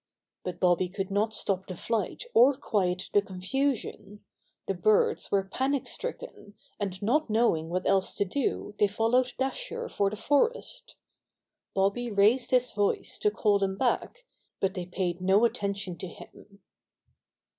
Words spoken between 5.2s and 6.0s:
were panic